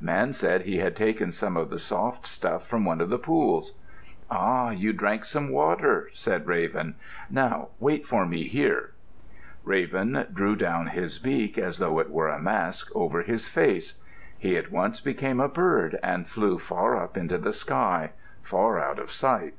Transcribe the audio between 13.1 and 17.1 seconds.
his face. He at once became a bird and flew far